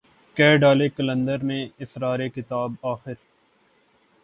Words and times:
کہہ 0.37 0.55
ڈالے 0.57 0.87
قلندر 0.89 1.43
نے 1.43 1.59
اسرار 1.79 2.19
کتاب 2.27 2.71
آخر 2.83 3.13